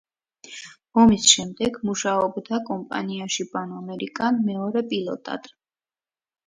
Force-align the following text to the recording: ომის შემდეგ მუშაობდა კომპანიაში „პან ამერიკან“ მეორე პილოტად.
ომის 1.01 1.27
შემდეგ 1.33 1.77
მუშაობდა 1.89 2.61
კომპანიაში 2.71 3.49
„პან 3.55 3.79
ამერიკან“ 3.83 4.45
მეორე 4.51 4.87
პილოტად. 4.93 5.57